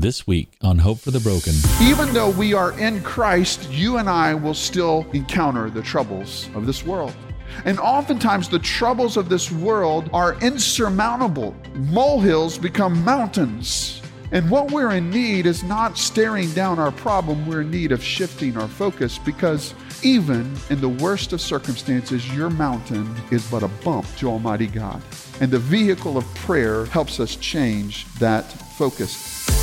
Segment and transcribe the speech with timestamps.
[0.00, 1.52] This week on Hope for the Broken.
[1.82, 6.64] Even though we are in Christ, you and I will still encounter the troubles of
[6.64, 7.14] this world.
[7.66, 11.54] And oftentimes, the troubles of this world are insurmountable.
[11.74, 14.00] Molehills become mountains.
[14.32, 18.02] And what we're in need is not staring down our problem, we're in need of
[18.02, 23.68] shifting our focus because even in the worst of circumstances, your mountain is but a
[23.84, 25.02] bump to Almighty God.
[25.42, 29.59] And the vehicle of prayer helps us change that focus.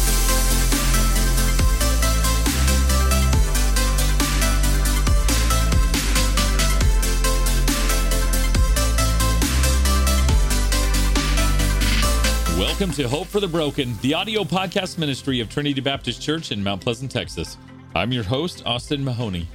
[12.78, 16.64] Welcome to Hope for the Broken, the audio podcast ministry of Trinity Baptist Church in
[16.64, 17.58] Mount Pleasant, Texas.
[17.96, 19.48] I'm your host, Austin Mahoney.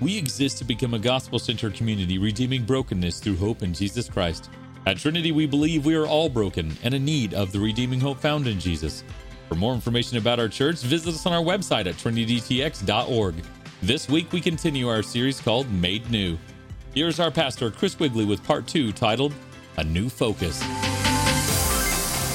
[0.00, 4.50] We exist to become a gospel centered community redeeming brokenness through hope in Jesus Christ.
[4.84, 8.18] At Trinity, we believe we are all broken and in need of the redeeming hope
[8.18, 9.04] found in Jesus.
[9.48, 13.44] For more information about our church, visit us on our website at trinitytx.org.
[13.80, 16.36] This week, we continue our series called Made New.
[16.96, 19.34] Here's our pastor, Chris Wigley, with part two titled
[19.76, 20.60] A New Focus.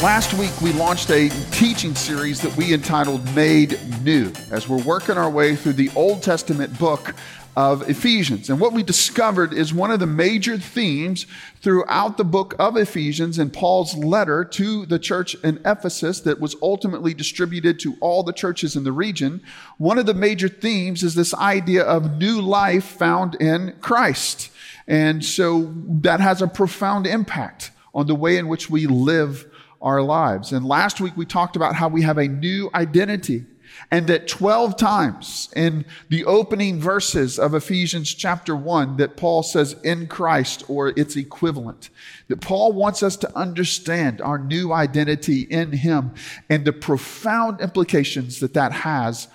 [0.02, 5.16] Last week, we launched a teaching series that we entitled Made New as we're working
[5.16, 7.14] our way through the Old Testament book
[7.56, 8.50] of Ephesians.
[8.50, 11.28] And what we discovered is one of the major themes
[11.62, 16.56] throughout the book of Ephesians and Paul's letter to the church in Ephesus that was
[16.64, 19.40] ultimately distributed to all the churches in the region.
[19.78, 24.50] One of the major themes is this idea of new life found in Christ.
[24.88, 29.46] And so that has a profound impact on the way in which we live
[29.82, 30.52] our lives.
[30.52, 33.46] And last week we talked about how we have a new identity
[33.90, 39.76] and that 12 times in the opening verses of Ephesians chapter 1 that Paul says
[39.84, 41.90] in Christ or its equivalent.
[42.28, 46.14] That Paul wants us to understand our new identity in him
[46.50, 49.28] and the profound implications that that has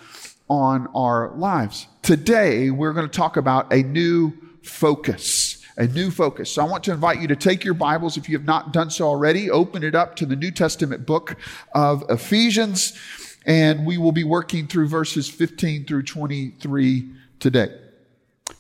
[0.49, 1.87] on our lives.
[2.03, 6.51] Today we're going to talk about a new focus a new focus.
[6.51, 8.91] So I want to invite you to take your Bibles, if you have not done
[8.91, 11.37] so already, open it up to the New Testament book
[11.75, 12.99] of Ephesians,
[13.45, 17.69] and we will be working through verses 15 through 23 today.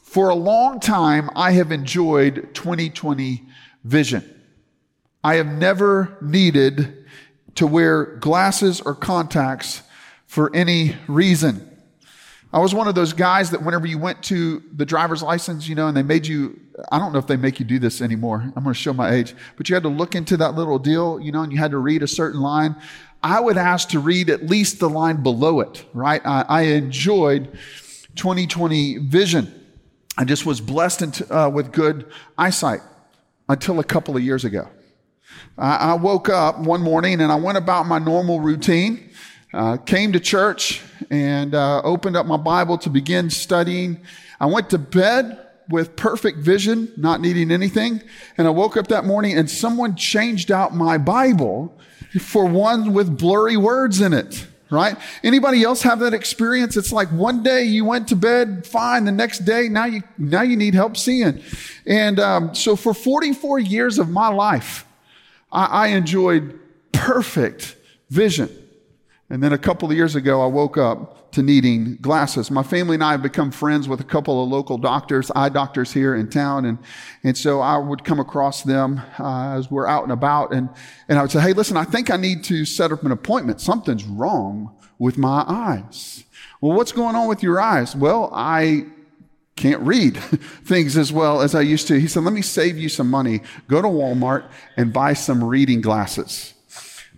[0.03, 3.43] For a long time, I have enjoyed 2020
[3.85, 4.33] vision.
[5.25, 7.05] I have never needed
[7.57, 9.83] to wear glasses or contacts
[10.27, 11.76] for any reason.
[12.57, 15.75] I was one of those guys that whenever you went to the driver's license, you
[15.75, 16.59] know, and they made you,
[16.91, 18.41] I don't know if they make you do this anymore.
[18.57, 21.21] I'm going to show my age, but you had to look into that little deal,
[21.21, 22.75] you know, and you had to read a certain line.
[23.23, 26.23] I would ask to read at least the line below it, right?
[26.25, 27.53] I, I enjoyed
[28.15, 29.53] 2020 vision.
[30.17, 32.81] I just was blessed into, uh, with good eyesight
[33.51, 34.67] until a couple of years ago.
[35.59, 39.11] I, I woke up one morning and I went about my normal routine.
[39.53, 44.01] Uh, came to church and uh, opened up my Bible to begin studying.
[44.41, 48.03] I went to bed with perfect vision, not needing anything.
[48.39, 51.77] And I woke up that morning and someone changed out my Bible
[52.21, 54.47] for one with blurry words in it.
[54.69, 54.97] Right?
[55.23, 56.77] Anybody else have that experience?
[56.77, 60.43] It's like one day you went to bed fine, the next day now you now
[60.43, 61.41] you need help seeing.
[61.87, 64.85] And um, so for 44 years of my life,
[65.53, 66.59] I, I enjoyed
[66.91, 67.77] perfect
[68.11, 68.66] vision.
[69.29, 72.49] And then a couple of years ago, I woke up to needing glasses.
[72.49, 75.93] My family and I have become friends with a couple of local doctors, eye doctors
[75.93, 76.65] here in town.
[76.65, 76.79] And,
[77.25, 80.53] and so I would come across them uh, as we're out and about.
[80.53, 80.69] And,
[81.09, 83.61] and I would say, hey, listen, I think I need to set up an appointment.
[83.61, 86.25] Something's wrong with my eyes.
[86.61, 87.97] Well, what's going on with your eyes?
[87.97, 88.87] Well, I
[89.57, 90.17] can't read
[90.65, 91.99] things as well as I used to.
[91.99, 93.41] He said, let me save you some money.
[93.67, 96.55] Go to Walmart and buy some reading glasses.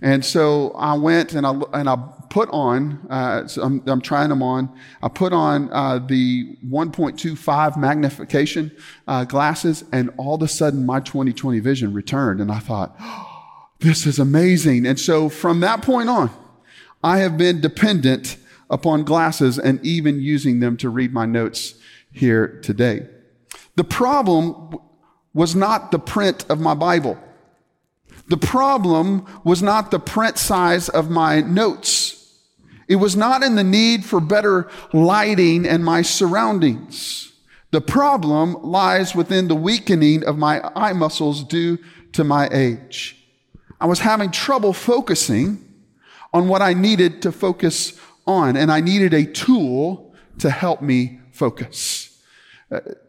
[0.01, 1.97] And so I went and I, and I
[2.31, 4.73] put on, uh, so I'm, I'm, trying them on.
[5.03, 8.71] I put on uh, the 1.25 magnification
[9.09, 12.41] uh, glasses, and all of a sudden my 2020 vision returned.
[12.41, 12.97] And I thought,
[13.81, 14.87] this is amazing.
[14.87, 16.31] And so from that point on,
[17.03, 18.37] I have been dependent
[18.71, 21.75] upon glasses and even using them to read my notes
[22.13, 23.07] here today.
[23.77, 24.79] The problem
[25.33, 27.19] was not the print of my Bible.
[28.29, 32.15] The problem was not the print size of my notes.
[32.87, 37.33] It was not in the need for better lighting and my surroundings.
[37.71, 41.79] The problem lies within the weakening of my eye muscles due
[42.13, 43.17] to my age.
[43.81, 45.65] I was having trouble focusing
[46.33, 51.21] on what I needed to focus on, and I needed a tool to help me
[51.33, 52.08] focus.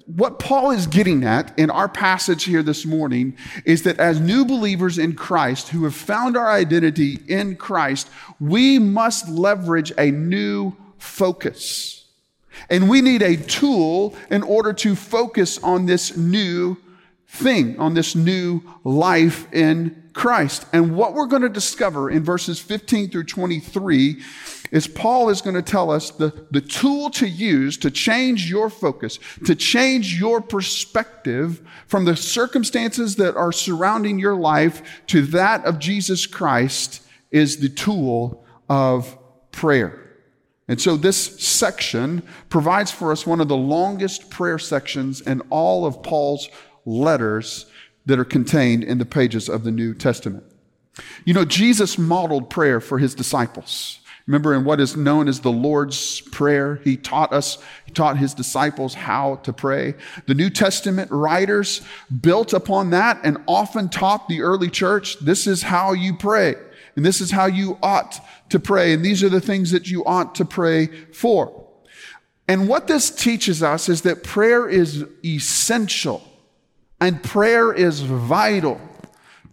[0.06, 3.35] What Paul is getting at in our passage here this morning
[3.65, 8.09] is that as new believers in Christ who have found our identity in Christ,
[8.39, 12.06] we must leverage a new focus.
[12.69, 16.77] And we need a tool in order to focus on this new
[17.27, 20.66] thing, on this new life in Christ.
[20.74, 24.21] And what we're going to discover in verses 15 through 23
[24.69, 28.69] is Paul is going to tell us the, the tool to use to change your
[28.69, 35.63] focus, to change your perspective from the circumstances that are surrounding your life to that
[35.63, 37.01] of Jesus Christ
[37.31, 39.18] is the tool of
[39.54, 40.18] prayer.
[40.68, 45.86] And so this section provides for us one of the longest prayer sections in all
[45.86, 46.50] of Paul's
[46.86, 47.68] letters
[48.09, 50.44] that are contained in the pages of the New Testament.
[51.25, 54.00] You know, Jesus modeled prayer for his disciples.
[54.25, 58.33] Remember, in what is known as the Lord's Prayer, he taught us, he taught his
[58.33, 59.95] disciples how to pray.
[60.27, 61.81] The New Testament writers
[62.21, 66.55] built upon that and often taught the early church this is how you pray,
[66.95, 68.19] and this is how you ought
[68.50, 71.67] to pray, and these are the things that you ought to pray for.
[72.47, 76.28] And what this teaches us is that prayer is essential
[77.01, 78.80] and prayer is vital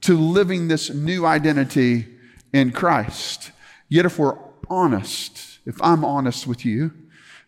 [0.02, 2.06] to living this new identity
[2.52, 3.52] in Christ.
[3.88, 4.38] Yet, if we're
[4.68, 6.92] honest, if I'm honest with you,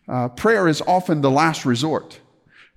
[0.07, 2.19] uh, prayer is often the last resort.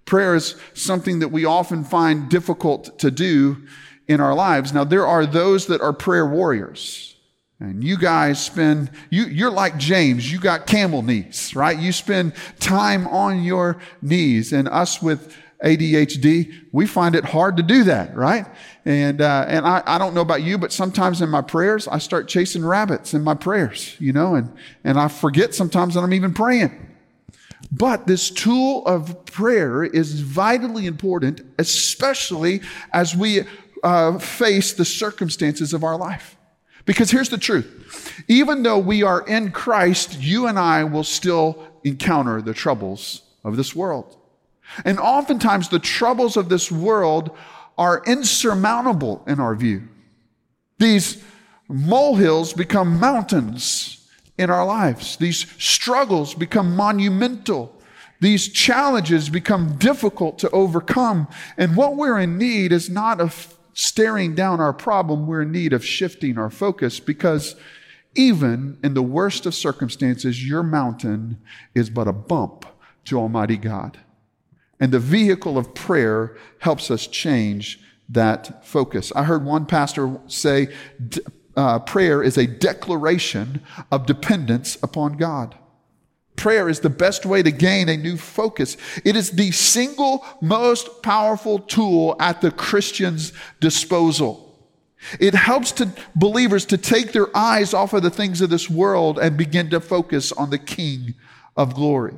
[0.04, 3.64] Prayer is something that we often find difficult to do
[4.08, 4.72] in our lives.
[4.72, 7.16] Now, there are those that are prayer warriors.
[7.60, 11.78] And you guys spend, you, you're like James, you got camel knees, right?
[11.78, 14.52] You spend time on your knees.
[14.52, 18.46] And us with ADHD, we find it hard to do that, right?
[18.84, 21.98] And, uh, and I, I don't know about you, but sometimes in my prayers, I
[21.98, 26.12] start chasing rabbits in my prayers, you know, and, and I forget sometimes that I'm
[26.12, 26.88] even praying.
[27.70, 32.60] But this tool of prayer is vitally important, especially
[32.92, 33.44] as we
[33.84, 36.36] uh, face the circumstances of our life.
[36.84, 38.24] Because here's the truth.
[38.26, 43.56] Even though we are in Christ, you and I will still encounter the troubles of
[43.56, 44.16] this world.
[44.84, 47.36] And oftentimes the troubles of this world
[47.78, 49.88] are insurmountable in our view.
[50.78, 51.22] These
[51.68, 55.16] molehills become mountains in our lives.
[55.16, 57.80] These struggles become monumental.
[58.20, 61.28] These challenges become difficult to overcome.
[61.56, 65.72] And what we're in need is not of staring down our problem, we're in need
[65.72, 67.56] of shifting our focus because
[68.14, 71.40] even in the worst of circumstances, your mountain
[71.74, 72.66] is but a bump
[73.06, 73.98] to Almighty God.
[74.82, 79.12] And the vehicle of prayer helps us change that focus.
[79.14, 80.74] I heard one pastor say
[81.56, 83.62] uh, prayer is a declaration
[83.92, 85.54] of dependence upon God.
[86.34, 88.76] Prayer is the best way to gain a new focus.
[89.04, 94.52] It is the single most powerful tool at the Christian's disposal.
[95.20, 99.20] It helps to believers to take their eyes off of the things of this world
[99.20, 101.14] and begin to focus on the King
[101.56, 102.14] of glory.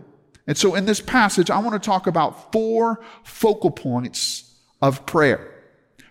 [0.47, 5.51] And so in this passage, I want to talk about four focal points of prayer.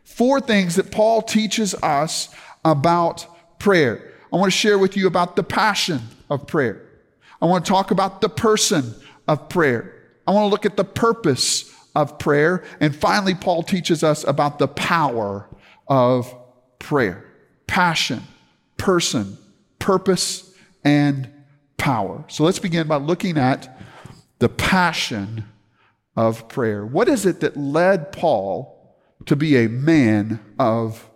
[0.03, 2.33] Four things that Paul teaches us
[2.65, 3.25] about
[3.59, 4.11] prayer.
[4.31, 6.81] I want to share with you about the passion of prayer.
[7.41, 8.95] I want to talk about the person
[9.27, 9.93] of prayer.
[10.25, 12.63] I want to look at the purpose of prayer.
[12.79, 15.47] And finally, Paul teaches us about the power
[15.87, 16.33] of
[16.79, 17.25] prayer.
[17.67, 18.23] Passion,
[18.77, 19.37] person,
[19.79, 20.53] purpose,
[20.83, 21.29] and
[21.77, 22.23] power.
[22.27, 23.72] So let's begin by looking at
[24.43, 25.45] the passion
[26.17, 26.85] of prayer.
[26.85, 28.93] What is it that led Paul
[29.25, 31.09] to be a man of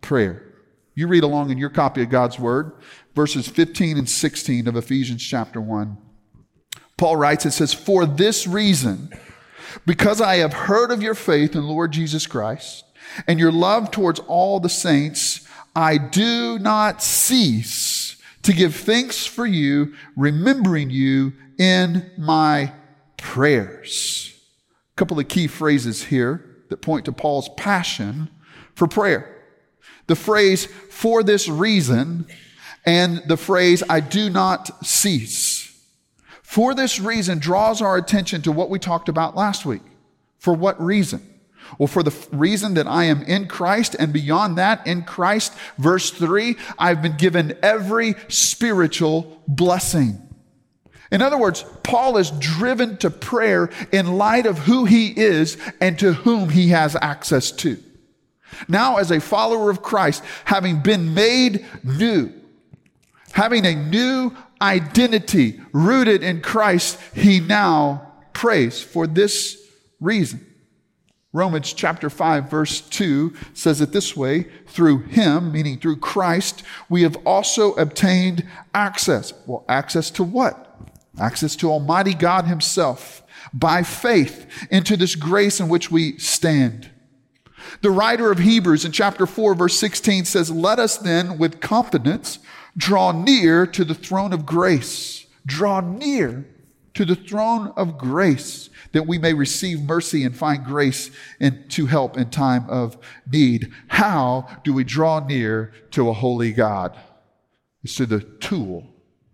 [0.00, 0.54] prayer?
[0.94, 2.70] You read along in your copy of God's Word,
[3.16, 5.98] verses 15 and 16 of Ephesians chapter 1.
[6.96, 9.12] Paul writes, it says, For this reason,
[9.84, 12.84] because I have heard of your faith in Lord Jesus Christ
[13.26, 19.46] and your love towards all the saints, I do not cease to give thanks for
[19.46, 22.72] you, remembering you in my
[23.16, 24.34] prayers.
[24.92, 28.30] A couple of key phrases here that point to Paul's passion
[28.74, 29.34] for prayer.
[30.06, 32.26] The phrase, for this reason,
[32.86, 35.58] and the phrase, I do not cease.
[36.42, 39.82] For this reason draws our attention to what we talked about last week.
[40.38, 41.34] For what reason?
[41.76, 46.10] Well, for the reason that I am in Christ, and beyond that, in Christ, verse
[46.10, 50.27] 3, I've been given every spiritual blessing.
[51.10, 55.98] In other words, Paul is driven to prayer in light of who he is and
[55.98, 57.82] to whom he has access to.
[58.66, 62.32] Now, as a follower of Christ, having been made new,
[63.32, 68.80] having a new identity rooted in Christ, he now prays.
[68.80, 69.58] For this
[70.00, 70.44] reason.
[71.32, 77.02] Romans chapter 5, verse 2 says it this way through him, meaning through Christ, we
[77.02, 79.34] have also obtained access.
[79.46, 80.67] Well, access to what?
[81.20, 83.22] Access to Almighty God Himself
[83.52, 86.90] by faith into this grace in which we stand.
[87.80, 92.38] The writer of Hebrews in chapter 4, verse 16 says, Let us then with confidence
[92.76, 95.26] draw near to the throne of grace.
[95.46, 96.46] Draw near
[96.94, 101.10] to the throne of grace that we may receive mercy and find grace
[101.40, 102.96] and to help in time of
[103.30, 103.72] need.
[103.88, 106.98] How do we draw near to a holy God?
[107.82, 108.86] It's through the tool,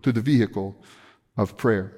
[0.02, 0.76] through the vehicle
[1.36, 1.92] of prayer.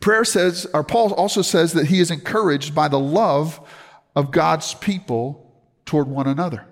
[0.00, 3.60] Prayer says, or Paul also says that he is encouraged by the love
[4.16, 6.66] of God's people toward one another.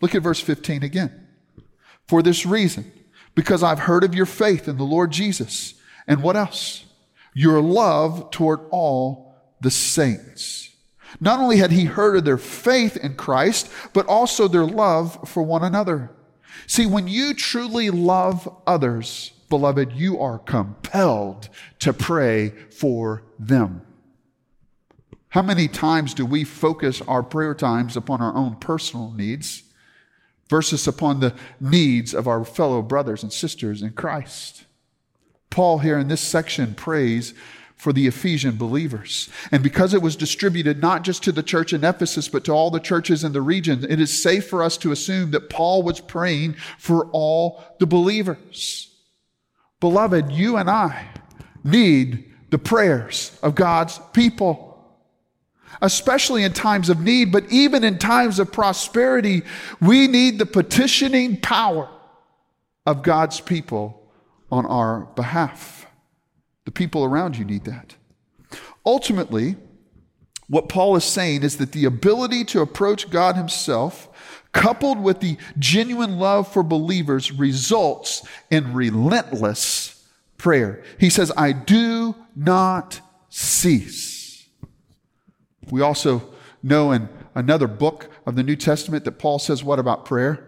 [0.00, 1.28] Look at verse 15 again.
[2.08, 2.90] For this reason,
[3.34, 5.74] because I've heard of your faith in the Lord Jesus.
[6.06, 6.84] And what else?
[7.34, 10.74] Your love toward all the saints.
[11.20, 15.42] Not only had he heard of their faith in Christ, but also their love for
[15.42, 16.10] one another.
[16.66, 23.82] See, when you truly love others, beloved, you are compelled to pray for them.
[25.30, 29.64] How many times do we focus our prayer times upon our own personal needs
[30.48, 34.64] versus upon the needs of our fellow brothers and sisters in Christ?
[35.50, 37.34] Paul, here in this section, prays
[37.76, 39.30] for the Ephesian believers.
[39.50, 42.70] And because it was distributed not just to the church in Ephesus, but to all
[42.70, 46.00] the churches in the region, it is safe for us to assume that Paul was
[46.00, 48.89] praying for all the believers.
[49.80, 51.08] Beloved, you and I
[51.64, 54.94] need the prayers of God's people,
[55.80, 59.42] especially in times of need, but even in times of prosperity,
[59.80, 61.88] we need the petitioning power
[62.86, 64.12] of God's people
[64.50, 65.86] on our behalf.
[66.64, 67.94] The people around you need that.
[68.84, 69.56] Ultimately,
[70.48, 74.08] what Paul is saying is that the ability to approach God Himself
[74.52, 80.82] coupled with the genuine love for believers, results in relentless prayer.
[80.98, 84.46] He says, I do not cease.
[85.70, 90.04] We also know in another book of the New Testament that Paul says, What about
[90.04, 90.46] prayer?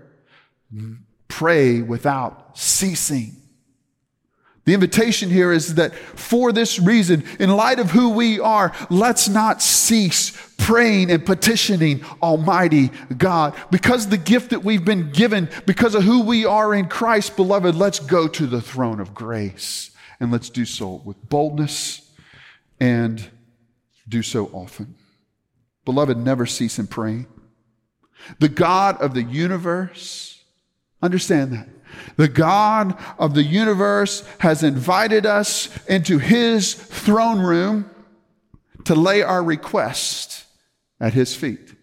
[1.28, 3.41] Pray without ceasing.
[4.64, 9.28] The invitation here is that for this reason, in light of who we are, let's
[9.28, 13.56] not cease praying and petitioning Almighty God.
[13.72, 17.74] Because the gift that we've been given, because of who we are in Christ, beloved,
[17.74, 19.90] let's go to the throne of grace
[20.20, 22.08] and let's do so with boldness
[22.78, 23.30] and
[24.08, 24.94] do so often.
[25.84, 27.26] Beloved, never cease in praying.
[28.38, 30.41] The God of the universe,
[31.02, 31.68] understand that
[32.16, 37.90] the God of the universe has invited us into his throne room
[38.84, 40.44] to lay our request
[41.00, 41.74] at his feet.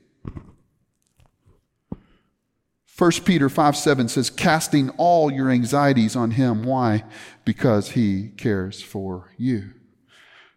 [2.98, 6.64] 1 Peter 5 7 says, casting all your anxieties on him.
[6.64, 7.06] Why?
[7.46, 9.74] Because he cares for you.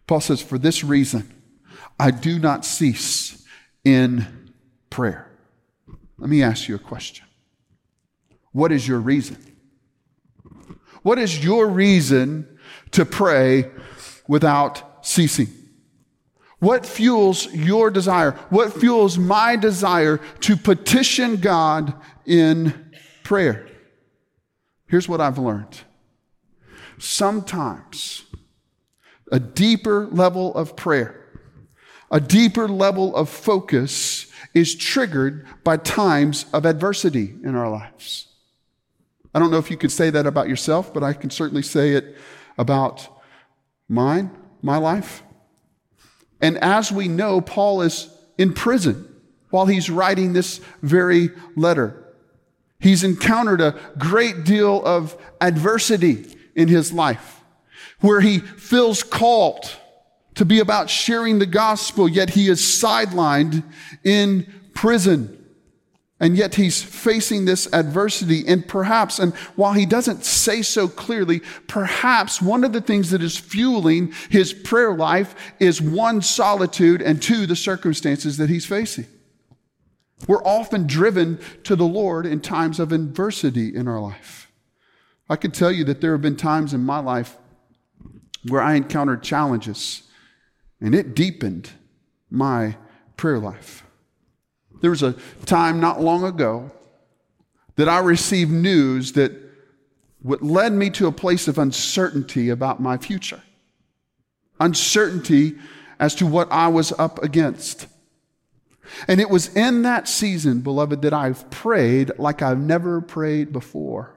[0.07, 1.31] Paul says, for this reason,
[1.97, 3.45] I do not cease
[3.85, 4.51] in
[4.89, 5.31] prayer.
[6.17, 7.25] Let me ask you a question.
[8.53, 9.37] What is your reason?
[11.01, 12.47] What is your reason
[12.91, 13.69] to pray
[14.27, 15.47] without ceasing?
[16.59, 18.31] What fuels your desire?
[18.49, 21.93] What fuels my desire to petition God
[22.25, 22.91] in
[23.23, 23.67] prayer?
[24.87, 25.81] Here's what I've learned.
[26.99, 28.23] Sometimes
[29.29, 31.19] a deeper level of prayer,
[32.11, 38.27] a deeper level of focus is triggered by times of adversity in our lives.
[39.33, 41.91] I don't know if you could say that about yourself, but I can certainly say
[41.91, 42.17] it
[42.57, 43.07] about
[43.89, 45.23] mine, my life.
[46.41, 49.09] And as we know, Paul is in prison
[49.49, 51.99] while he's writing this very letter.
[52.79, 56.25] He's encountered a great deal of adversity
[56.55, 57.41] in his life
[58.01, 59.71] where he feels called
[60.35, 63.63] to be about sharing the gospel, yet he is sidelined
[64.03, 65.42] in prison.
[66.23, 68.47] And yet he's facing this adversity.
[68.47, 73.21] And perhaps, and while he doesn't say so clearly, perhaps one of the things that
[73.21, 79.05] is fueling his prayer life is one, solitude, and two, the circumstances that he's facing.
[80.25, 84.49] We're often driven to the Lord in times of adversity in our life.
[85.29, 87.35] I can tell you that there have been times in my life
[88.47, 90.03] where I encountered challenges
[90.79, 91.71] and it deepened
[92.29, 92.77] my
[93.17, 93.82] prayer life.
[94.83, 96.69] There was a time not long ago
[97.77, 99.31] that I received news that
[100.21, 103.41] what led me to a place of uncertainty about my future.
[104.59, 105.55] Uncertainty
[106.01, 107.87] as to what I was up against.
[109.07, 114.13] And it was in that season, beloved, that I've prayed like I've never prayed before.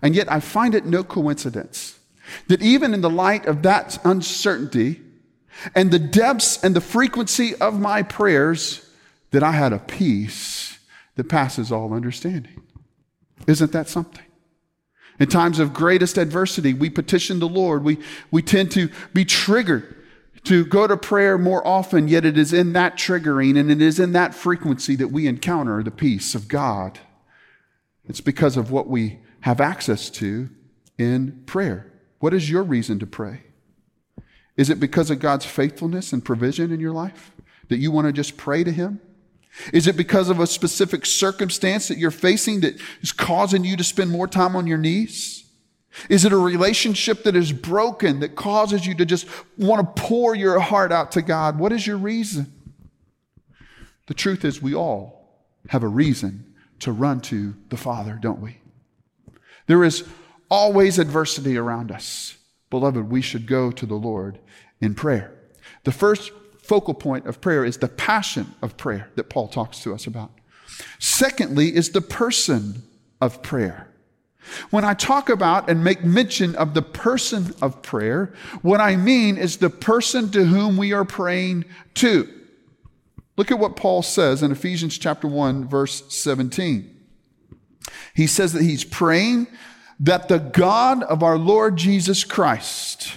[0.00, 1.98] And yet I find it no coincidence
[2.46, 5.02] that even in the light of that uncertainty
[5.74, 8.86] and the depths and the frequency of my prayers,
[9.30, 10.78] that I had a peace
[11.16, 12.62] that passes all understanding.
[13.46, 14.24] Isn't that something?
[15.20, 17.82] In times of greatest adversity, we petition the Lord.
[17.82, 17.98] We,
[18.30, 19.96] we tend to be triggered
[20.44, 23.98] to go to prayer more often, yet it is in that triggering and it is
[23.98, 27.00] in that frequency that we encounter the peace of God.
[28.08, 30.48] It's because of what we have access to
[30.96, 31.92] in prayer.
[32.20, 33.42] What is your reason to pray?
[34.56, 37.32] Is it because of God's faithfulness and provision in your life
[37.68, 39.00] that you want to just pray to Him?
[39.72, 43.84] Is it because of a specific circumstance that you're facing that is causing you to
[43.84, 45.44] spend more time on your knees?
[46.08, 50.34] Is it a relationship that is broken that causes you to just want to pour
[50.34, 51.58] your heart out to God?
[51.58, 52.52] What is your reason?
[54.06, 58.58] The truth is, we all have a reason to run to the Father, don't we?
[59.66, 60.04] There is
[60.50, 62.36] always adversity around us.
[62.70, 64.38] Beloved, we should go to the Lord
[64.80, 65.34] in prayer.
[65.84, 66.32] The first
[66.68, 70.30] focal point of prayer is the passion of prayer that Paul talks to us about.
[70.98, 72.82] Secondly, is the person
[73.20, 73.88] of prayer.
[74.70, 78.32] When I talk about and make mention of the person of prayer,
[78.62, 82.28] what I mean is the person to whom we are praying to.
[83.36, 86.94] Look at what Paul says in Ephesians chapter 1 verse 17.
[88.14, 89.46] He says that he's praying
[90.00, 93.14] that the God of our Lord Jesus Christ,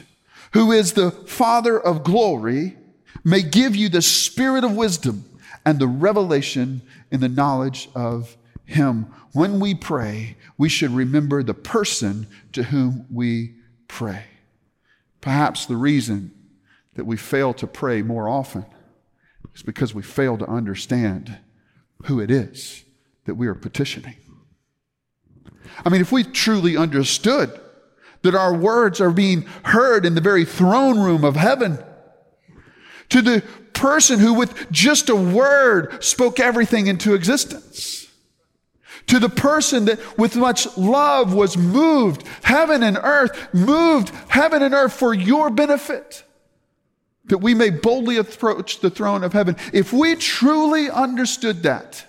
[0.53, 2.77] who is the Father of glory,
[3.23, 5.25] may give you the spirit of wisdom
[5.65, 9.07] and the revelation in the knowledge of Him.
[9.33, 13.55] When we pray, we should remember the person to whom we
[13.87, 14.25] pray.
[15.21, 16.31] Perhaps the reason
[16.95, 18.65] that we fail to pray more often
[19.53, 21.37] is because we fail to understand
[22.05, 22.83] who it is
[23.25, 24.15] that we are petitioning.
[25.85, 27.59] I mean, if we truly understood
[28.23, 31.79] that our words are being heard in the very throne room of heaven,
[33.12, 33.43] to the
[33.74, 38.08] person who with just a word spoke everything into existence.
[39.08, 44.74] To the person that with much love was moved heaven and earth, moved heaven and
[44.74, 46.24] earth for your benefit.
[47.26, 49.58] That we may boldly approach the throne of heaven.
[49.74, 52.06] If we truly understood that,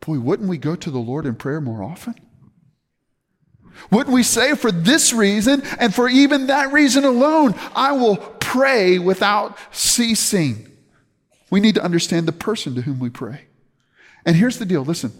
[0.00, 2.14] boy, wouldn't we go to the Lord in prayer more often?
[3.90, 8.98] Wouldn't we say for this reason and for even that reason alone, I will pray
[8.98, 10.70] without ceasing?
[11.50, 13.46] We need to understand the person to whom we pray.
[14.24, 15.12] And here's the deal listen,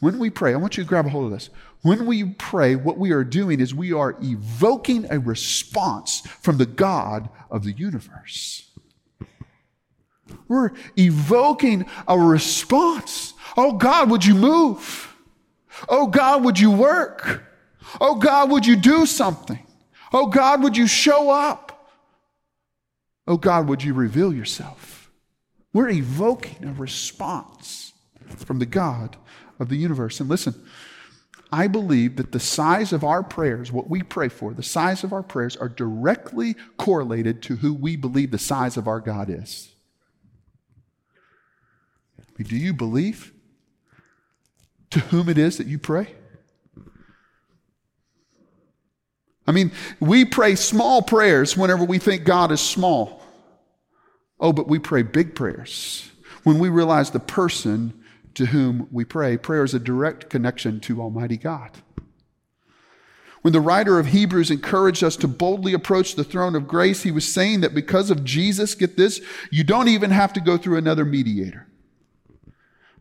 [0.00, 1.48] when we pray, I want you to grab a hold of this.
[1.82, 6.66] When we pray, what we are doing is we are evoking a response from the
[6.66, 8.68] God of the universe.
[10.48, 13.34] We're evoking a response.
[13.56, 15.14] Oh God, would you move?
[15.88, 17.42] Oh God, would you work?
[18.00, 19.64] Oh God, would you do something?
[20.12, 21.65] Oh God, would you show up?
[23.26, 25.10] Oh God, would you reveal yourself?
[25.72, 27.92] We're evoking a response
[28.36, 29.16] from the God
[29.58, 30.20] of the universe.
[30.20, 30.54] And listen,
[31.52, 35.12] I believe that the size of our prayers, what we pray for, the size of
[35.12, 39.72] our prayers are directly correlated to who we believe the size of our God is.
[42.38, 43.32] Do you believe
[44.90, 46.14] to whom it is that you pray?
[49.46, 53.22] I mean, we pray small prayers whenever we think God is small.
[54.40, 56.10] Oh, but we pray big prayers
[56.42, 58.02] when we realize the person
[58.34, 59.36] to whom we pray.
[59.36, 61.70] Prayer is a direct connection to Almighty God.
[63.42, 67.12] When the writer of Hebrews encouraged us to boldly approach the throne of grace, he
[67.12, 69.20] was saying that because of Jesus, get this,
[69.52, 71.66] you don't even have to go through another mediator.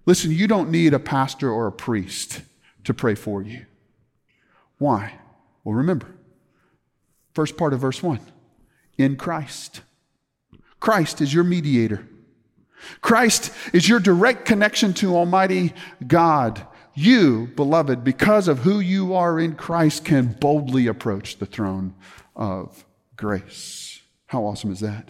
[0.06, 2.44] Listen, you don't need a pastor or a priest
[2.84, 3.66] to pray for you.
[4.78, 5.16] Why?
[5.64, 6.15] Well, remember,
[7.36, 8.20] First part of verse 1
[8.98, 9.82] in Christ.
[10.80, 12.08] Christ is your mediator.
[13.02, 15.74] Christ is your direct connection to Almighty
[16.08, 16.66] God.
[16.94, 21.94] You, beloved, because of who you are in Christ, can boldly approach the throne
[22.36, 22.86] of
[23.18, 24.02] grace.
[24.28, 25.10] How awesome is that?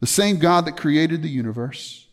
[0.00, 2.08] The same God that created the universe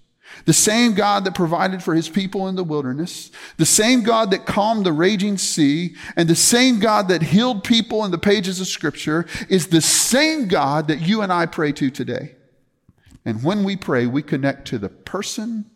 [0.46, 4.46] the same God that provided for his people in the wilderness, the same God that
[4.46, 8.68] calmed the raging sea, and the same God that healed people in the pages of
[8.68, 12.36] Scripture is the same God that you and I pray to today.
[13.26, 15.70] And when we pray, we connect to the person,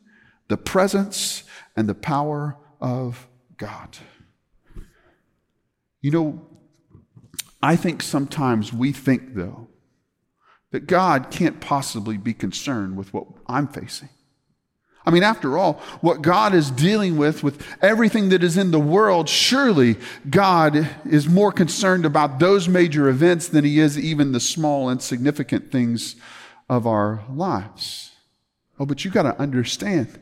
[0.47, 1.43] the presence,
[1.75, 3.97] and the power of God.
[6.01, 6.45] You know,
[7.61, 9.67] I think sometimes we think, though,
[10.71, 14.09] that God can't possibly be concerned with what I'm facing.
[15.05, 18.79] I mean, after all, what God is dealing with, with everything that is in the
[18.79, 19.97] world, surely
[20.29, 24.99] God is more concerned about those major events than he is even the small, and
[24.99, 26.15] insignificant things
[26.69, 28.11] of our lives.
[28.79, 30.19] Oh, but you got to understand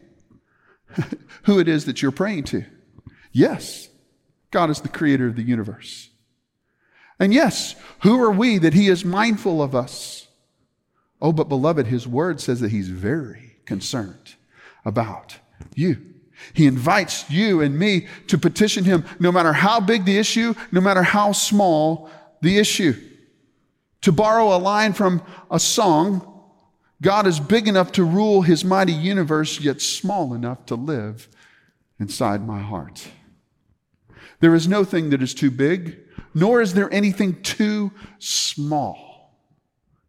[1.43, 2.65] who it is that you're praying to.
[3.33, 3.89] Yes,
[4.51, 6.09] God is the creator of the universe.
[7.19, 10.27] And yes, who are we that he is mindful of us?
[11.21, 14.35] Oh, but beloved, his word says that he's very concerned
[14.85, 15.37] about
[15.75, 15.97] you.
[16.53, 20.81] He invites you and me to petition him no matter how big the issue, no
[20.81, 22.09] matter how small
[22.41, 22.93] the issue.
[24.01, 26.25] To borrow a line from a song,
[27.01, 31.27] God is big enough to rule his mighty universe, yet small enough to live
[31.99, 33.07] inside my heart.
[34.39, 35.97] There is no thing that is too big,
[36.33, 39.35] nor is there anything too small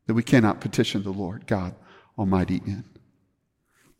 [0.06, 1.74] that we cannot petition the Lord God
[2.18, 2.85] Almighty in.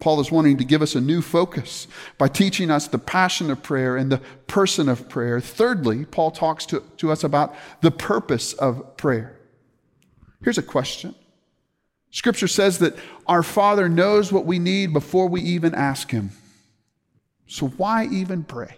[0.01, 1.87] Paul is wanting to give us a new focus
[2.17, 5.41] by teaching us the passion of prayer and the person of prayer.
[5.41, 9.39] Thirdly, Paul talks to, to us about the purpose of prayer.
[10.43, 11.15] Here's a question
[12.11, 16.31] Scripture says that our Father knows what we need before we even ask Him.
[17.47, 18.77] So why even pray?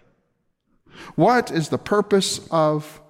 [1.14, 3.00] What is the purpose of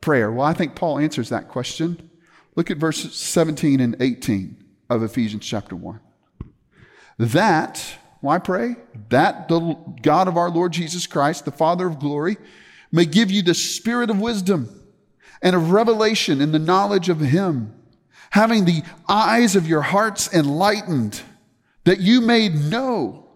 [0.00, 0.30] prayer?
[0.30, 2.10] Well, I think Paul answers that question.
[2.54, 6.00] Look at verses 17 and 18 of Ephesians chapter 1.
[7.22, 7.84] That,
[8.20, 8.74] why pray?
[9.10, 12.36] That the God of our Lord Jesus Christ, the Father of glory,
[12.90, 14.82] may give you the spirit of wisdom
[15.40, 17.74] and of revelation in the knowledge of Him,
[18.30, 21.22] having the eyes of your hearts enlightened,
[21.84, 23.28] that you may know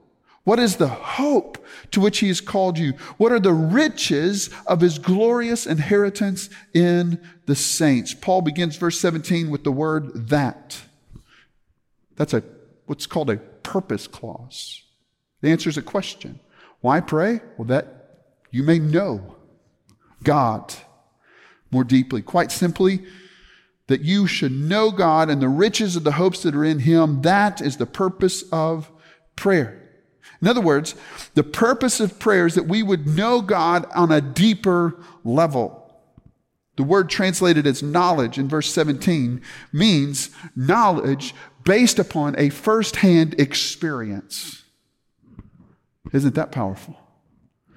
[0.42, 2.92] what is the hope to which He has called you?
[3.18, 8.14] What are the riches of His glorious inheritance in the saints?
[8.14, 10.80] Paul begins verse 17 with the word that.
[12.16, 12.42] That's a
[12.86, 14.84] what's called a purpose clause.
[15.42, 16.38] It answers a question.
[16.80, 17.40] Why pray?
[17.58, 19.34] Well, that you may know
[20.22, 20.72] God
[21.72, 22.22] more deeply.
[22.22, 23.04] Quite simply,
[23.88, 27.22] that you should know God and the riches of the hopes that are in Him.
[27.22, 28.90] That is the purpose of
[29.34, 29.82] prayer.
[30.40, 30.94] In other words,
[31.34, 35.82] the purpose of prayer is that we would know God on a deeper level.
[36.76, 39.40] The word translated as knowledge in verse 17
[39.72, 41.34] means knowledge
[41.66, 44.62] based upon a firsthand experience.
[46.12, 46.96] Isn't that powerful?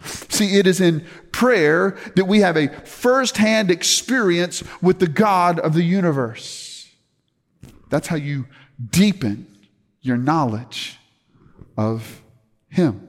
[0.03, 5.73] See, it is in prayer that we have a firsthand experience with the God of
[5.73, 6.87] the universe.
[7.89, 8.45] That's how you
[8.91, 9.47] deepen
[10.01, 10.97] your knowledge
[11.75, 12.21] of
[12.69, 13.08] Him.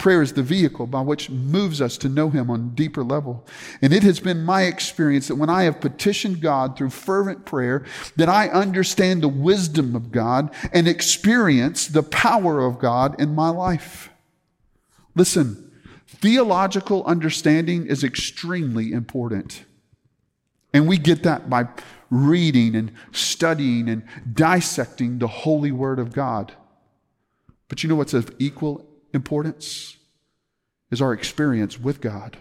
[0.00, 3.46] Prayer is the vehicle by which moves us to know Him on a deeper level.
[3.82, 7.84] And it has been my experience that when I have petitioned God through fervent prayer,
[8.16, 13.50] that I understand the wisdom of God and experience the power of God in my
[13.50, 14.08] life.
[15.14, 15.70] Listen,
[16.06, 19.66] theological understanding is extremely important.
[20.72, 21.68] And we get that by
[22.08, 26.54] reading and studying and dissecting the holy word of God.
[27.68, 29.96] But you know what's of equal importance
[30.90, 32.36] is our experience with God.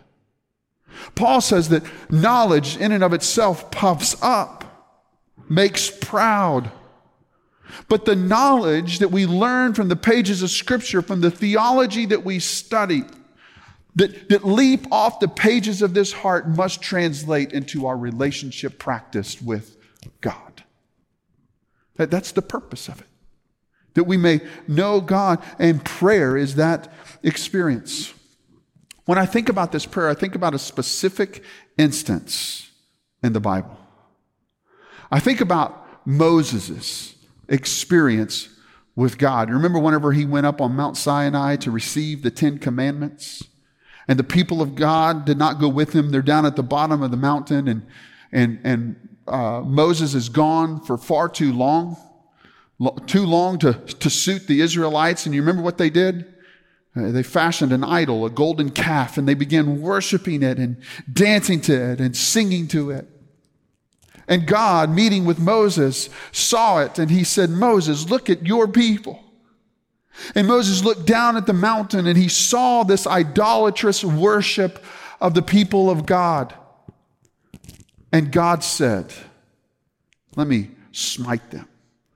[1.16, 4.98] Paul says that knowledge in and of itself puffs up,
[5.48, 6.72] makes proud.
[7.88, 12.26] But the knowledge that we learn from the pages of Scripture, from the theology that
[12.26, 13.04] we study,
[13.96, 19.42] that, that leap off the pages of this heart must translate into our relationship practiced
[19.42, 19.78] with
[20.22, 20.64] God.
[21.98, 23.09] That, that's the purpose of it
[23.94, 25.44] that we may know God.
[25.58, 26.92] And prayer is that
[27.24, 28.14] experience.
[29.06, 31.44] When I think about this prayer, I think about a specific
[31.78, 32.70] instance
[33.24, 33.78] in the Bible.
[35.12, 37.16] I think about Moses'
[37.48, 38.50] experience
[38.96, 39.50] with God.
[39.50, 43.44] Remember whenever he went up on Mount Sinai to receive the Ten Commandments?
[44.08, 46.12] And the people of God did not go with him.
[46.12, 47.88] They're down at the bottom of the mountain, and,
[48.32, 51.96] and, and uh, Moses is gone for far too long
[53.06, 55.26] too long to, to suit the Israelites.
[55.26, 56.26] And you remember what they did?
[56.96, 60.78] Uh, they fashioned an idol, a golden calf, and they began worshiping it and
[61.12, 63.08] dancing to it and singing to it.
[64.28, 69.24] And God, meeting with Moses, saw it and he said, Moses, look at your people.
[70.36, 74.84] And Moses looked down at the mountain and he saw this idolatrous worship
[75.22, 76.54] of the people of God.
[78.12, 79.14] And God said,
[80.36, 81.69] Let me smite them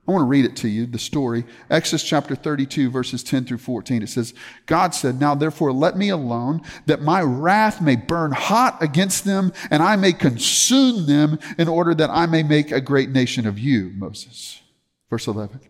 [0.06, 1.44] I want to read it to you, the story.
[1.70, 4.02] Exodus chapter 32, verses 10 through 14.
[4.02, 4.34] It says,
[4.66, 9.50] God said, Now therefore let me alone, that my wrath may burn hot against them,
[9.70, 13.58] and I may consume them, in order that I may make a great nation of
[13.58, 14.60] you, Moses.
[15.08, 15.60] Verse 11.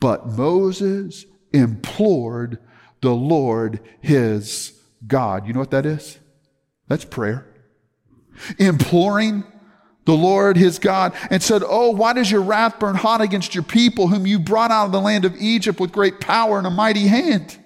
[0.00, 2.58] But Moses implored
[3.00, 4.72] the Lord his
[5.06, 5.46] God.
[5.46, 6.18] You know what that is?
[6.88, 7.46] That's prayer.
[8.58, 9.44] Imploring
[10.04, 13.64] the Lord his God and said, Oh, why does your wrath burn hot against your
[13.64, 16.70] people whom you brought out of the land of Egypt with great power and a
[16.70, 17.58] mighty hand?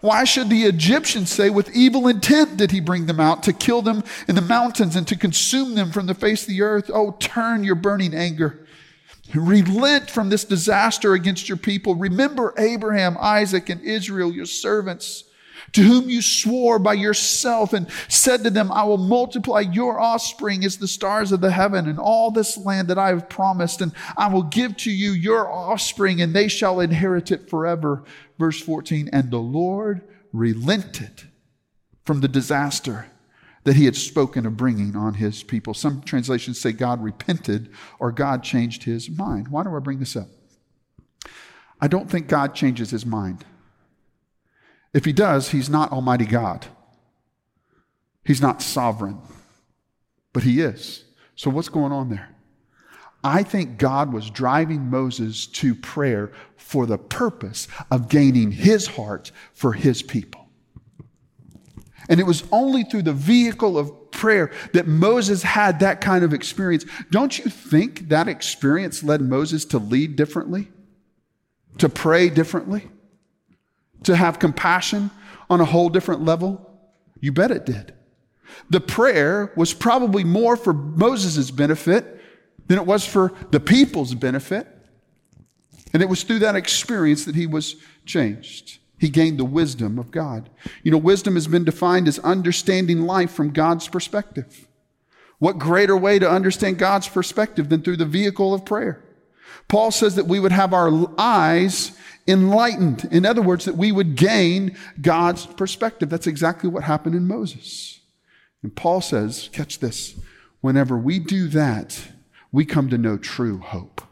[0.00, 3.82] Why should the Egyptians say, with evil intent did he bring them out to kill
[3.82, 6.90] them in the mountains and to consume them from the face of the earth?
[6.92, 8.64] Oh, turn your burning anger.
[9.34, 11.96] Relent from this disaster against your people.
[11.96, 15.24] Remember Abraham, Isaac, and Israel, your servants
[15.72, 20.64] to whom you swore by yourself and said to them, I will multiply your offspring
[20.64, 23.92] as the stars of the heaven and all this land that I have promised, and
[24.16, 28.04] I will give to you your offspring, and they shall inherit it forever.
[28.38, 31.22] Verse 14, and the Lord relented
[32.04, 33.06] from the disaster
[33.64, 35.74] that he had spoken of bringing on his people.
[35.74, 39.48] Some translations say God repented or God changed his mind.
[39.48, 40.28] Why do I bring this up?
[41.80, 43.44] I don't think God changes his mind.
[44.92, 46.66] If he does, he's not Almighty God.
[48.24, 49.18] He's not sovereign,
[50.32, 51.04] but he is.
[51.34, 52.28] So, what's going on there?
[53.22, 59.32] I think God was driving Moses to prayer for the purpose of gaining his heart
[59.52, 60.48] for his people.
[62.08, 66.32] And it was only through the vehicle of prayer that Moses had that kind of
[66.32, 66.84] experience.
[67.10, 70.68] Don't you think that experience led Moses to lead differently?
[71.78, 72.88] To pray differently?
[74.04, 75.10] To have compassion
[75.50, 76.64] on a whole different level?
[77.20, 77.94] You bet it did.
[78.70, 82.20] The prayer was probably more for Moses' benefit
[82.66, 84.66] than it was for the people's benefit.
[85.92, 88.78] And it was through that experience that he was changed.
[88.98, 90.50] He gained the wisdom of God.
[90.82, 94.68] You know, wisdom has been defined as understanding life from God's perspective.
[95.38, 99.02] What greater way to understand God's perspective than through the vehicle of prayer?
[99.68, 101.92] Paul says that we would have our eyes
[102.28, 103.08] enlightened.
[103.10, 106.10] In other words, that we would gain God's perspective.
[106.10, 108.00] That's exactly what happened in Moses.
[108.62, 110.14] And Paul says, catch this,
[110.60, 112.00] whenever we do that,
[112.52, 114.02] we come to know true hope.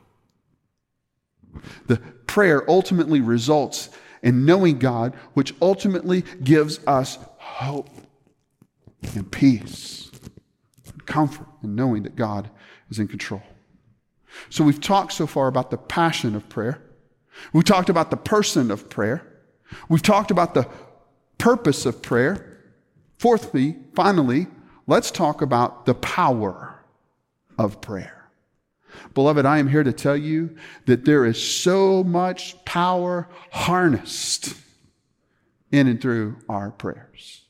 [1.87, 3.91] The prayer ultimately results
[4.23, 7.91] in knowing God, which ultimately gives us hope
[9.15, 10.11] and peace
[10.93, 12.51] and comfort in knowing that God
[12.91, 13.43] is in control.
[14.51, 16.83] So we've talked so far about the passion of prayer.
[17.53, 19.27] We talked about the person of prayer.
[19.89, 20.69] We've talked about the
[21.39, 22.59] purpose of prayer.
[23.19, 24.47] Fourthly, finally,
[24.87, 26.81] let's talk about the power
[27.59, 28.31] of prayer.
[29.15, 34.55] Beloved, I am here to tell you that there is so much power harnessed
[35.71, 37.43] in and through our prayers.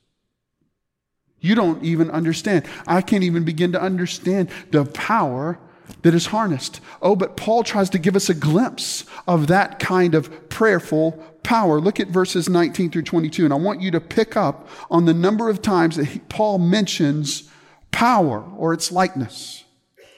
[1.41, 2.65] You don't even understand.
[2.87, 5.59] I can't even begin to understand the power
[6.03, 6.81] that is harnessed.
[7.03, 11.81] Oh, but Paul tries to give us a glimpse of that kind of prayerful power.
[11.81, 15.15] Look at verses 19 through 22, and I want you to pick up on the
[15.15, 17.51] number of times that he, Paul mentions
[17.93, 19.65] power or its likeness.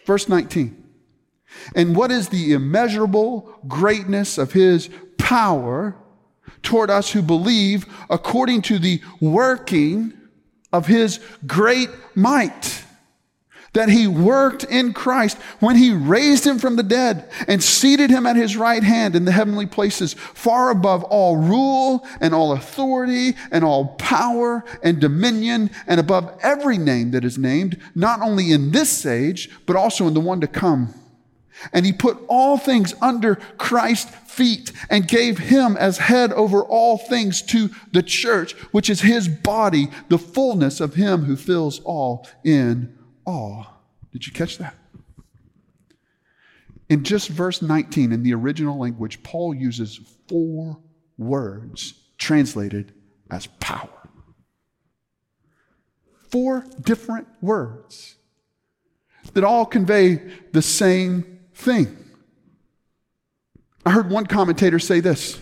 [0.06, 0.84] Verse 19.
[1.74, 5.96] And what is the immeasurable greatness of his power
[6.62, 10.12] toward us who believe according to the working
[10.72, 12.84] of his great might?
[13.74, 18.26] That he worked in Christ when he raised him from the dead and seated him
[18.26, 23.34] at his right hand in the heavenly places, far above all rule and all authority
[23.50, 28.70] and all power and dominion and above every name that is named, not only in
[28.70, 30.94] this age, but also in the one to come.
[31.72, 36.96] And he put all things under Christ's feet and gave him as head over all
[36.96, 42.26] things to the church, which is his body, the fullness of him who fills all
[42.44, 42.97] in
[43.28, 43.66] awe.
[44.12, 44.74] Did you catch that?
[46.88, 50.78] In just verse 19, in the original language, Paul uses four
[51.18, 52.94] words translated
[53.30, 53.90] as power.
[56.30, 58.16] Four different words
[59.34, 60.16] that all convey
[60.52, 61.96] the same thing.
[63.84, 65.38] I heard one commentator say this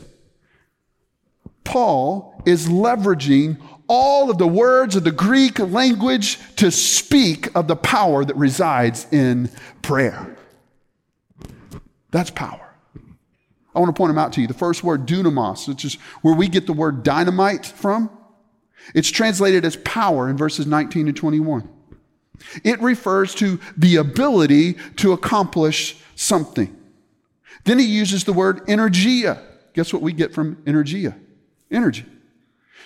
[1.63, 7.77] Paul is leveraging all of the words of the Greek language to speak of the
[7.77, 9.51] power that resides in
[9.83, 10.37] prayer.
[12.11, 12.63] That's power.
[13.75, 14.47] I want to point them out to you.
[14.47, 18.11] The first word, dunamis, which is where we get the word dynamite from,
[18.95, 21.69] it's translated as power in verses 19 and 21.
[22.65, 26.75] It refers to the ability to accomplish something.
[27.65, 29.43] Then he uses the word energia.
[29.75, 31.19] Guess what we get from energia?
[31.71, 32.07] Energy.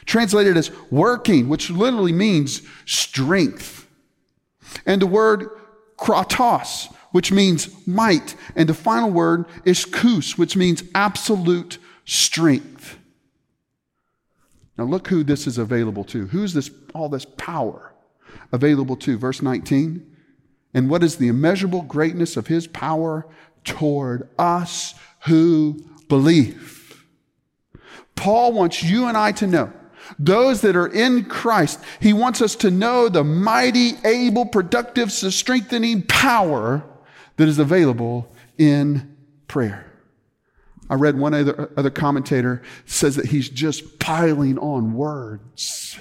[0.07, 3.87] Translated as working, which literally means strength.
[4.87, 5.49] And the word
[5.99, 8.35] kratos, which means might.
[8.57, 12.99] And the final word is kous, which means absolute strength.
[14.79, 16.27] Now look who this is available to.
[16.29, 17.93] Who's this all this power
[18.53, 19.19] available to?
[19.19, 20.07] Verse 19.
[20.73, 23.27] And what is the immeasurable greatness of his power
[23.65, 24.95] toward us
[25.27, 27.05] who believe?
[28.15, 29.73] Paul wants you and I to know
[30.19, 36.03] those that are in Christ, he wants us to know the mighty, able, productive, strengthening
[36.03, 36.85] power
[37.37, 39.17] that is available in
[39.49, 39.87] prayer.
[40.89, 45.99] I read one other, other commentator says that he's just piling on words.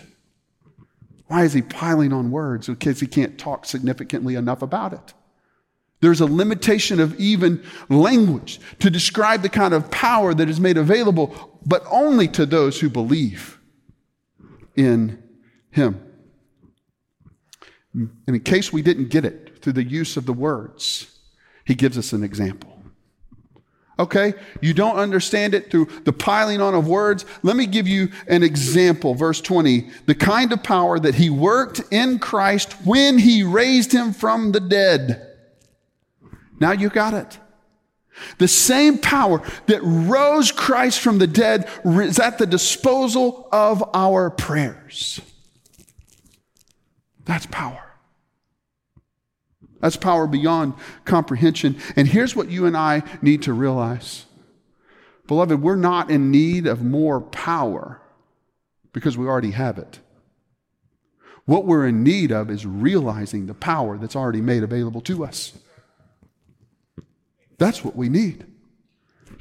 [1.27, 2.67] Why is he piling on words?
[2.67, 5.13] Because he can't talk significantly enough about it.
[6.01, 10.77] There's a limitation of even language to describe the kind of power that is made
[10.77, 13.58] available, but only to those who believe
[14.79, 15.21] in
[15.71, 16.01] him.
[17.93, 21.19] And in case we didn't get it through the use of the words,
[21.65, 22.75] he gives us an example.
[23.99, 24.33] Okay?
[24.61, 27.25] You don't understand it through the piling on of words.
[27.43, 29.13] Let me give you an example.
[29.13, 29.89] Verse 20.
[30.05, 34.61] The kind of power that he worked in Christ when he raised him from the
[34.61, 35.35] dead.
[36.61, 37.37] Now you got it.
[38.37, 44.29] The same power that rose Christ from the dead is at the disposal of our
[44.29, 45.21] prayers.
[47.25, 47.83] That's power.
[49.81, 50.73] That's power beyond
[51.05, 51.77] comprehension.
[51.95, 54.25] And here's what you and I need to realize.
[55.27, 58.01] Beloved, we're not in need of more power
[58.93, 59.99] because we already have it.
[61.45, 65.53] What we're in need of is realizing the power that's already made available to us.
[67.59, 68.45] That's what we need.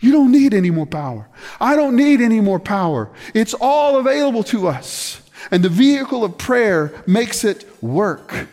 [0.00, 1.28] You don't need any more power.
[1.60, 3.10] I don't need any more power.
[3.34, 5.22] It's all available to us.
[5.50, 8.48] And the vehicle of prayer makes it work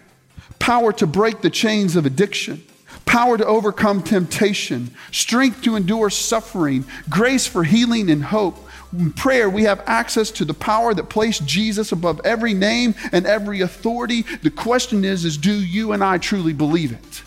[0.59, 2.63] power to break the chains of addiction,
[3.05, 8.57] power to overcome temptation, strength to endure suffering, grace for healing and hope.
[8.91, 13.27] In prayer, we have access to the power that placed Jesus above every name and
[13.27, 14.23] every authority.
[14.41, 17.23] The question is, is do you and I truly believe it?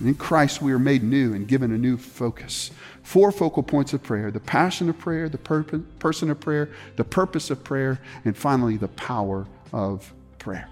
[0.00, 2.70] In Christ, we are made new and given a new focus.
[3.02, 7.04] Four focal points of prayer the passion of prayer, the purpose, person of prayer, the
[7.04, 10.68] purpose of prayer, and finally, the power of prayer.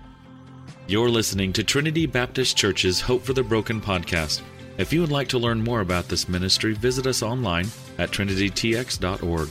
[0.86, 4.40] You're listening to Trinity Baptist Church's Hope for the Broken podcast.
[4.78, 7.66] If you would like to learn more about this ministry, visit us online
[7.98, 9.48] at trinitytx.org.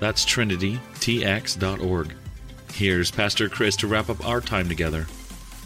[0.00, 2.14] That's trinitytx.org.
[2.72, 5.02] Here's Pastor Chris to wrap up our time together.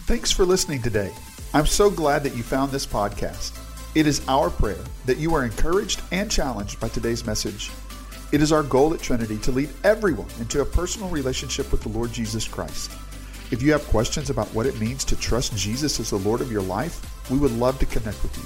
[0.07, 1.13] Thanks for listening today.
[1.55, 3.59] I'm so glad that you found this podcast.
[3.95, 7.71] It is our prayer that you are encouraged and challenged by today's message.
[8.33, 11.89] It is our goal at Trinity to lead everyone into a personal relationship with the
[11.89, 12.91] Lord Jesus Christ.
[13.51, 16.51] If you have questions about what it means to trust Jesus as the Lord of
[16.51, 18.45] your life, we would love to connect with you.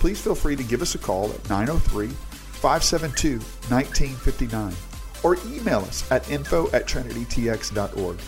[0.00, 4.74] Please feel free to give us a call at 903 572 1959
[5.22, 8.18] or email us at info at trinitytx.org.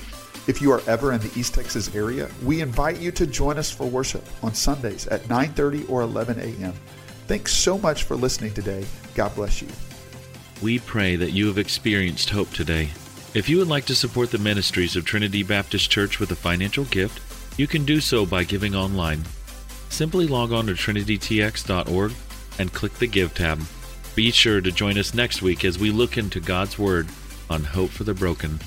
[0.46, 3.70] If you are ever in the East Texas area, we invite you to join us
[3.70, 6.74] for worship on Sundays at 9:30 or 11 a.m.
[7.26, 8.84] Thanks so much for listening today.
[9.14, 9.68] God bless you.
[10.60, 12.90] We pray that you have experienced hope today
[13.34, 16.84] if you would like to support the ministries of Trinity Baptist Church with a financial
[16.84, 17.18] gift,
[17.58, 19.24] you can do so by giving online.
[19.88, 22.12] Simply log on to trinitytx.org
[22.58, 23.62] and click the Give tab.
[24.14, 27.08] Be sure to join us next week as we look into God's Word
[27.48, 28.60] on Hope for the Broken.